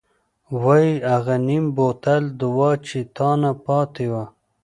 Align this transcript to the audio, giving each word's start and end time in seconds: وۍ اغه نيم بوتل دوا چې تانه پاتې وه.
وۍ 0.63 0.87
اغه 1.15 1.35
نيم 1.47 1.65
بوتل 1.75 2.23
دوا 2.41 2.69
چې 2.87 2.97
تانه 3.15 3.51
پاتې 3.65 4.05
وه. 4.11 4.23